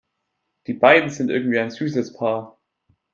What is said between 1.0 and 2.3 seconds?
sind irgendwie ein süßes